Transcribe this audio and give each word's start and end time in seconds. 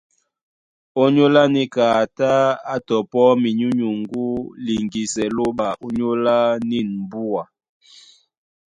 Ònyólá 1.03 1.43
níka 1.53 1.83
a 2.01 2.03
tá 2.17 2.31
á 2.73 2.75
tɔpɔ́ 2.87 3.27
minyúnyuŋgú 3.41 4.25
liŋgisɛ 4.65 5.23
Lóɓa 5.37 5.67
ónyólá 5.85 6.35
nîn 6.69 6.87
mbúa. 7.01 7.43